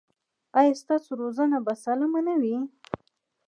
[0.59, 2.57] ایا ستاسو روزنه به سالمه نه وي؟